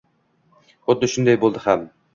Xuddi 0.87 1.11
shunday 1.15 1.39
bo`ldi 1.47 1.67
ham 1.69 1.89